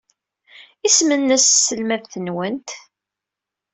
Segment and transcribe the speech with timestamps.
[0.87, 2.69] Isem-nnes tselmadt-nwent?